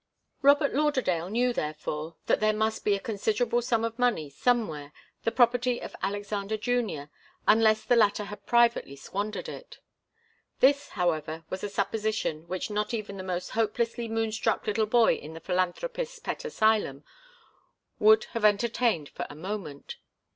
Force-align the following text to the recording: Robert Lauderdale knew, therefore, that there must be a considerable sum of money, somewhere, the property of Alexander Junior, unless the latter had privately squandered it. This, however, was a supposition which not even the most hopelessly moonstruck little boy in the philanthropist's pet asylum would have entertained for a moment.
Robert 0.41 0.73
Lauderdale 0.73 1.29
knew, 1.29 1.53
therefore, 1.53 2.15
that 2.25 2.39
there 2.39 2.53
must 2.53 2.83
be 2.83 2.95
a 2.95 2.99
considerable 2.99 3.61
sum 3.61 3.85
of 3.85 3.99
money, 3.99 4.31
somewhere, 4.31 4.91
the 5.25 5.31
property 5.31 5.79
of 5.79 5.95
Alexander 6.01 6.57
Junior, 6.57 7.11
unless 7.47 7.83
the 7.83 7.95
latter 7.95 8.23
had 8.23 8.47
privately 8.47 8.95
squandered 8.95 9.47
it. 9.47 9.77
This, 10.59 10.89
however, 10.89 11.43
was 11.51 11.63
a 11.63 11.69
supposition 11.69 12.47
which 12.47 12.71
not 12.71 12.95
even 12.95 13.17
the 13.17 13.23
most 13.23 13.49
hopelessly 13.49 14.07
moonstruck 14.07 14.65
little 14.65 14.87
boy 14.87 15.13
in 15.13 15.35
the 15.35 15.39
philanthropist's 15.39 16.17
pet 16.17 16.45
asylum 16.45 17.03
would 17.99 18.23
have 18.33 18.43
entertained 18.43 19.07
for 19.09 19.27
a 19.29 19.35
moment. 19.35 19.97